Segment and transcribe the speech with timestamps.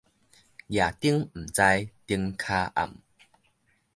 [0.03, 0.15] 攑燈毋知
[2.07, 2.95] 燈跤暗